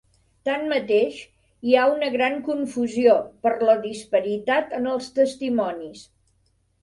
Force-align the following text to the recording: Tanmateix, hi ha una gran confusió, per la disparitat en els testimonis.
Tanmateix, 0.47 1.17
hi 1.71 1.75
ha 1.75 1.83
una 1.97 2.07
gran 2.15 2.37
confusió, 2.47 3.13
per 3.47 3.53
la 3.69 3.75
disparitat 3.85 4.75
en 4.79 4.87
els 4.95 5.11
testimonis. 5.19 6.03